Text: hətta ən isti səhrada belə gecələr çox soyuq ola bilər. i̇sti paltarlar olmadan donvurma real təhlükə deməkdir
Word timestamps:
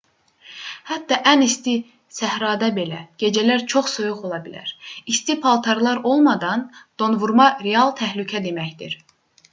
hətta 0.91 1.17
ən 1.31 1.43
isti 1.47 1.73
səhrada 2.19 2.69
belə 2.79 3.01
gecələr 3.23 3.65
çox 3.73 3.93
soyuq 3.99 4.25
ola 4.31 4.39
bilər. 4.47 4.73
i̇sti 5.15 5.37
paltarlar 5.45 6.03
olmadan 6.13 6.67
donvurma 7.03 7.51
real 7.69 7.97
təhlükə 8.01 8.47
deməkdir 8.49 8.99